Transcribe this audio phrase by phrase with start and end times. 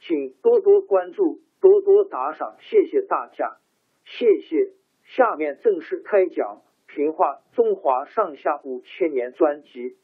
[0.00, 3.58] 请多多关注，多多打赏，谢谢大家，
[4.04, 4.72] 谢谢。
[5.04, 6.62] 下面正式开讲
[6.94, 9.96] 《评话中华上下五千年》专辑。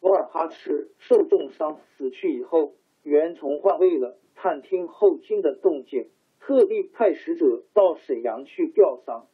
[0.00, 9.28] 努尔哈赤受重伤死去以后，袁崇焕为了探听后金的动静，特地派使者到沈阳去吊丧。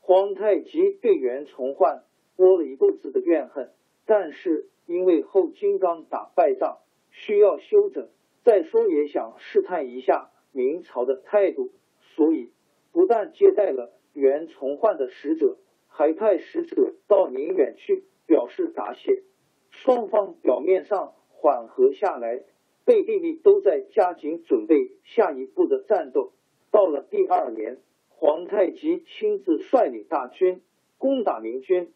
[0.00, 2.04] 皇太极对袁崇焕
[2.36, 3.72] 窝了一肚子的怨恨。
[4.14, 8.10] 但是因为后金刚打败仗需要休整，
[8.44, 11.70] 再说也想试探一下明朝的态度，
[12.14, 12.50] 所以
[12.92, 15.56] 不但接待了袁崇焕的使者，
[15.88, 19.22] 还派使者到宁远去表示答谢。
[19.70, 22.42] 双方表面上缓和下来，
[22.84, 26.34] 背地里都在加紧准备下一步的战斗。
[26.70, 27.78] 到了第二年，
[28.10, 30.60] 皇太极亲自率领大军
[30.98, 31.94] 攻打明军。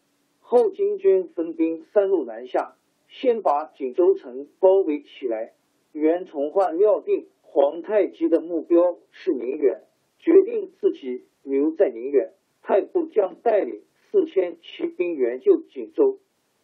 [0.49, 2.77] 后金军分兵三路南下，
[3.09, 5.51] 先把锦州城包围起来。
[5.91, 9.81] 袁崇焕料定皇太极的目标是宁远，
[10.19, 12.31] 决定自己留在宁远。
[12.61, 16.19] 太部将带领四千骑兵援救锦州。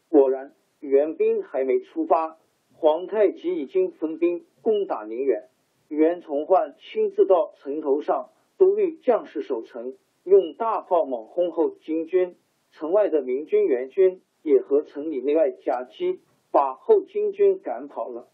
[0.07, 2.37] 果然，援兵还没出发，
[2.71, 5.49] 皇太极已经分兵攻打宁远。
[5.89, 12.37] 袁崇焕亲自到城头上督率将士守城，用大炮猛轰后金军。
[12.73, 16.19] 城外的明军援军也和城里内外夹击，
[16.51, 18.27] 把后金军赶跑了。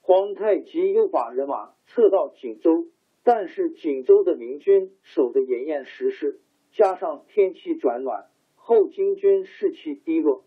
[0.00, 2.86] 皇太极又把人马撤到锦州，
[3.22, 6.40] 但是锦州的明军守得严严实实，
[6.72, 10.44] 加上天气转暖，后金军士气低落，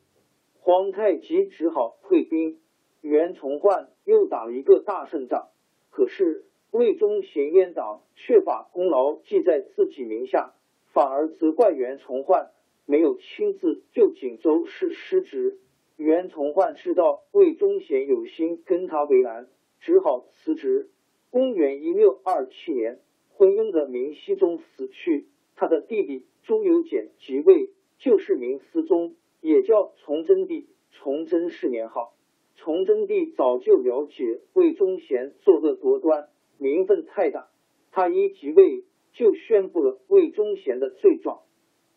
[0.60, 2.60] 皇太极只好退兵。
[3.02, 5.50] 袁崇焕又打了一个大胜仗，
[5.90, 10.54] 可是魏忠贤阉党却把功劳记在自己名下，
[10.94, 12.52] 反而责怪袁崇焕。
[12.92, 15.60] 没有亲自救锦州是失职。
[15.96, 19.48] 袁崇焕知道魏忠贤有心跟他为难，
[19.80, 20.90] 只好辞职。
[21.30, 30.68] 公元一六二七年，昏庸的明熹宗死去，他的弟弟朱由检即位，就是明思宗，也叫崇祯帝。
[30.92, 32.14] 崇祯是年号。
[32.58, 36.28] 崇祯帝早就了解魏忠贤作恶多端，
[36.58, 37.48] 名分太大，
[37.94, 41.40] 他一即位就宣布了魏忠贤的罪状。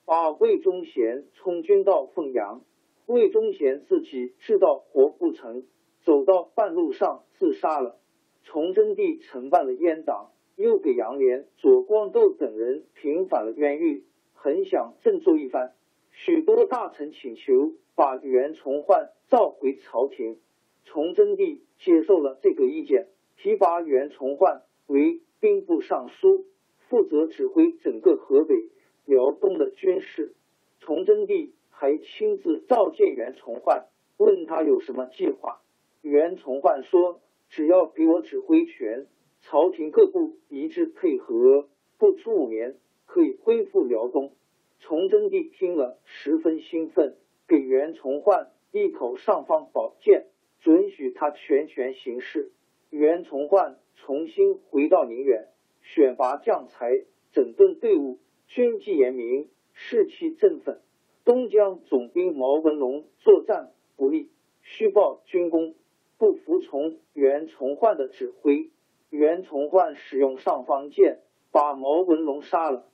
[0.07, 2.63] 把魏忠贤充军到凤阳，
[3.07, 5.65] 魏忠贤自己知道活不成，
[6.03, 7.99] 走到半路上自杀了。
[8.43, 14.05] 崇祯帝承办了阉党，又给杨涟、左光斗等人平反了冤狱，
[14.35, 15.73] 很想振作一番。
[16.13, 20.39] 许多大臣请求把袁崇焕召回朝廷，
[20.85, 23.09] 崇祯帝接受了这个意见，
[23.39, 26.45] 提拔袁崇焕为兵部尚书，
[26.91, 28.55] 负责指挥整个河北。
[29.05, 30.35] 辽东的军事，
[30.81, 33.87] 崇祯帝还亲自召见袁崇焕，
[34.17, 35.61] 问他有什么计划。
[36.01, 37.21] 袁崇焕说
[37.51, 39.07] ：“只要给我指挥权，
[39.43, 41.69] 朝廷各部一致配合，
[41.99, 44.33] 不出五年可以恢复辽东。”
[44.81, 47.17] 崇祯帝听了十分兴奋，
[47.49, 50.27] 给袁崇焕一口尚方宝剑，
[50.61, 52.53] 准许他全权行事。
[52.91, 55.49] 袁崇焕重新回到宁远，
[55.83, 58.19] 选拔将才，整顿队伍。
[58.55, 60.81] 军纪严明，士气振奋。
[61.25, 64.31] 东江总兵毛文龙作战不利，
[64.63, 65.75] 虚报军功，
[66.19, 68.71] 不服从袁崇焕的指挥，
[69.11, 71.19] 袁崇焕使用尚方剑
[71.51, 72.89] 把毛文龙杀了。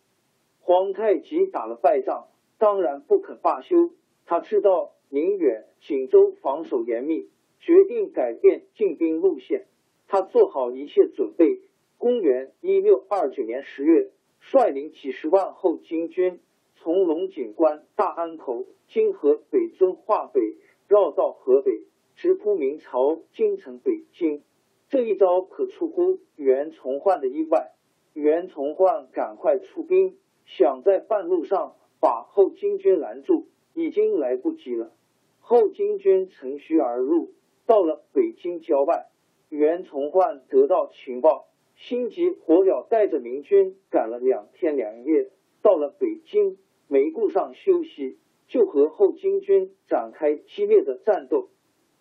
[0.61, 3.91] 皇太极打了败仗，当然不肯罢休。
[4.25, 7.29] 他知道宁远、锦州防守严密，
[7.59, 9.67] 决定改变进兵路线。
[10.09, 11.61] 他做好一切准备。
[11.99, 16.41] 公元一六二九年十月，率领几十万后金军
[16.75, 20.57] 从龙井关、大安口、经河北遵化北，
[20.89, 21.85] 绕到河北，
[22.17, 24.43] 直扑明朝京城北京。
[24.89, 27.73] 这一招可出乎袁崇焕的意外。
[28.13, 34.91] 袁崇焕赶快出兵，想在半路上把后金军拦住，已经来不及了。
[35.39, 37.31] 后金军乘虚而入，
[37.67, 39.07] 到了北京郊外，
[39.49, 41.50] 袁崇焕得到情报。
[41.89, 45.31] 心急火燎，带着明军赶了两天两夜，
[45.63, 48.19] 到了北京，没顾上休息，
[48.49, 51.49] 就和后金军展开激烈的战斗。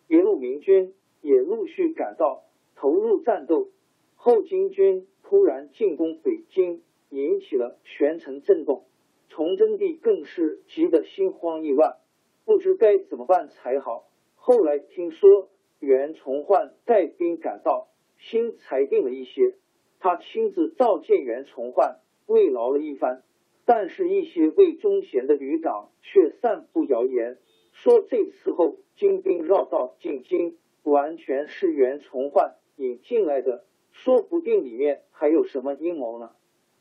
[0.08, 2.44] 一路明军也陆续赶到，
[2.76, 3.70] 投入战斗。
[4.16, 8.84] 后金军突然进攻北京，引起了全城震动。
[9.30, 11.96] 崇祯帝更是急得心慌意乱，
[12.44, 14.10] 不知该怎么办才好。
[14.36, 15.50] 后来听说
[15.80, 17.88] 袁崇焕带兵赶到，
[18.18, 19.56] 心才定了一些。
[20.00, 23.24] 他亲自召见袁崇焕，慰劳了一番。
[23.66, 27.38] 但是，一些魏忠贤的余党却散布谣言，
[27.74, 36.32] 说这次后金兵绕道进京，完全是袁崇焕引进来的，说不定里面还有什么阴谋呢。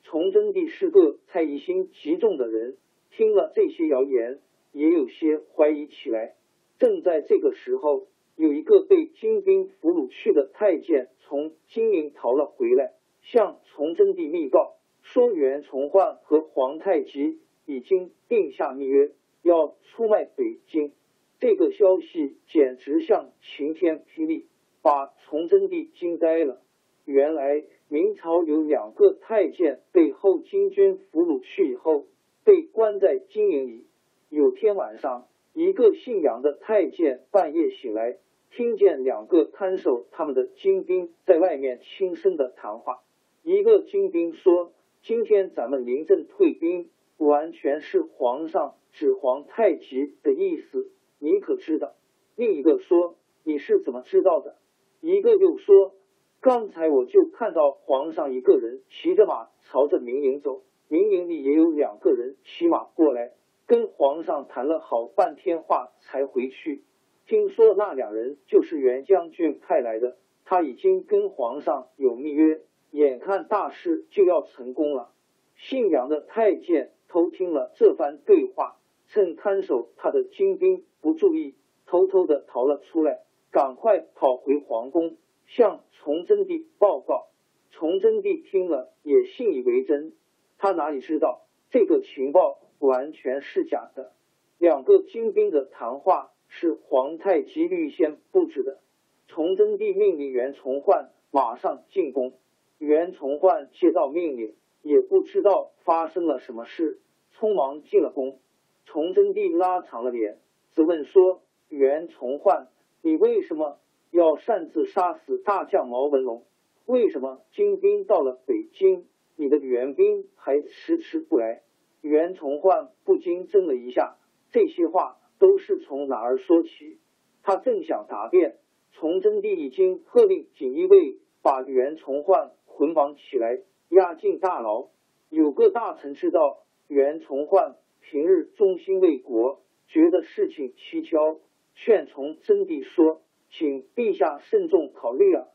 [0.05, 2.79] 崇祯帝是个猜疑心极重的人，
[3.11, 4.39] 听了这些谣言，
[4.73, 6.37] 也有些怀疑起来。
[6.79, 8.07] 正在这个时候，
[8.37, 12.95] 有一个被金兵俘虏去的太监从金陵逃了回来。
[13.31, 19.11] 向崇祯帝密告说，袁崇焕和皇太极已经定下密约，
[19.43, 20.93] 要出卖北京。
[21.39, 24.47] 这个消息简直像晴天霹雳，
[24.83, 26.63] 把崇祯帝惊呆了。
[27.05, 32.07] 原来明朝有两个太监被后金军俘虏去以后，
[32.45, 33.87] 被关在金营里。
[34.31, 38.17] 有天晚上，一个姓杨的太监半夜醒来，
[38.51, 43.03] 听见两个看守他们的金兵在外面轻声的谈话。
[43.49, 51.95] 一个军兵说：“今天咱们临阵退兵，完全是皇上指皇太极的意思，你可知道？”
[52.37, 54.57] 另一个说：“你是怎么知道的？”
[55.01, 55.95] 一个又说
[56.43, 63.33] ：“刚才我就看到皇上一个人骑着马朝着明营走，明营里也有两个人骑马过来，
[63.67, 66.83] 跟皇上谈了好半天话才回去。
[67.27, 75.13] 听说那两人就是袁将军派来的，他已经跟皇上有密约。”眼看大事就要成功了，
[75.57, 78.77] 姓杨的太监偷听了这番对话，
[79.09, 81.55] 趁看守他的精兵不注意，
[81.87, 87.29] 偷偷的逃了出来，赶快跑回皇宫，向崇祯帝报告。
[87.71, 90.13] 崇祯帝听了也信以为真，
[90.57, 94.13] 他哪里知道这个情报完全是假的？
[94.59, 98.81] 两个精兵的谈话是皇太极预先布置的。
[99.29, 102.33] 崇祯帝命令袁崇焕马上进宫。
[102.79, 107.01] 袁崇焕接到命令，也不知道发生了什么事，
[107.35, 108.39] 匆忙进了宫。
[108.85, 110.39] 崇祯帝拉长了脸，
[110.73, 112.69] 质问说：“袁崇焕，
[113.03, 113.79] 你为什么
[114.13, 116.45] 要擅自杀死大将毛文龙？
[116.87, 119.07] 为什么金兵到了北京，
[119.37, 121.63] 你的援兵还迟迟不来？”
[122.01, 124.17] 袁崇焕不禁怔了一下，
[124.53, 127.01] 这些话都是从哪儿说起？
[127.43, 128.57] 他正想答辩，
[128.93, 132.53] 崇祯帝已经喝令锦衣卫把袁崇焕。
[132.79, 133.59] 捆绑起来，
[133.89, 134.87] 押进大牢。
[135.31, 141.41] 有个大臣知道袁崇焕平日忠心为国，觉得事情蹊跷，
[141.75, 145.49] 劝崇祯帝说：“请陛下慎重考虑啊。”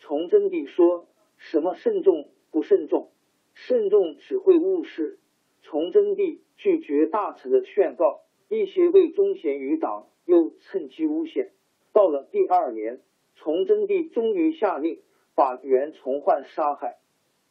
[0.00, 1.06] 崇祯帝说
[1.36, 3.10] 什么慎重不慎重？
[3.52, 5.18] 慎重只会误事。
[5.60, 11.52] 崇祯帝拒绝大臣的劝告，一些魏忠贤余党又趁机诬陷。
[11.92, 13.02] 到了第二年，
[13.34, 15.02] 崇祯帝终于下令。
[15.40, 16.98] 把袁崇焕杀害，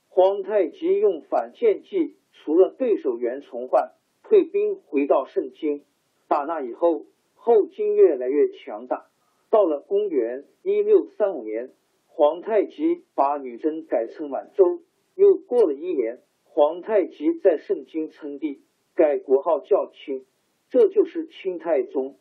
[0.09, 5.83] 皇太极用反间计，除了对手袁崇焕，退兵回到盛京。
[6.27, 9.07] 打那以后，后金越来越强大。
[9.49, 11.71] 到了公元一六三五年，
[12.05, 14.81] 皇太极把女真改成满洲。
[15.15, 18.61] 又过了一年，皇太极在盛京称帝，
[18.93, 20.27] 改国号叫清，
[20.69, 22.19] 这就是清太宗。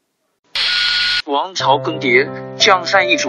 [1.26, 3.28] 王朝更迭，江山易主。